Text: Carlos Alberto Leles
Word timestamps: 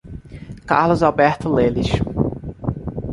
Carlos 0.65 1.03
Alberto 1.03 1.47
Leles 1.47 1.91